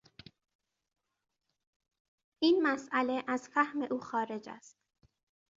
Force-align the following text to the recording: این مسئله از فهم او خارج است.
این 2.43 2.63
مسئله 2.63 3.23
از 3.27 3.49
فهم 3.49 3.81
او 3.91 3.99
خارج 3.99 4.49
است. 4.49 4.77